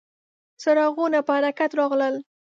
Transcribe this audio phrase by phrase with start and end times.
[0.61, 2.15] څرخونه په حرکت راغلل.